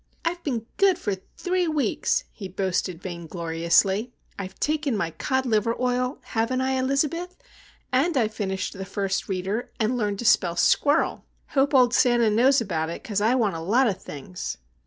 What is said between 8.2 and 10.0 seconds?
finished the First Reader, and